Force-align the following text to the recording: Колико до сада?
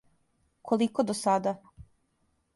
Колико 0.67 1.03
до 1.07 1.13
сада? 1.21 1.53